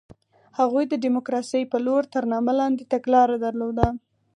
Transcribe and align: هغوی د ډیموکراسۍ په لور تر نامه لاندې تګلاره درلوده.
هغوی 0.59 0.85
د 0.89 0.93
ډیموکراسۍ 1.03 1.63
په 1.71 1.77
لور 1.85 2.03
تر 2.13 2.23
نامه 2.33 2.53
لاندې 2.59 2.89
تګلاره 2.93 3.35
درلوده. 3.45 3.87